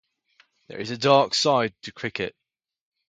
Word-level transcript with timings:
There 0.65 0.79
is 0.79 0.89
a 0.89 0.97
dark 0.97 1.35
side 1.35 1.75
to 1.83 1.91
cricket. 1.91 2.35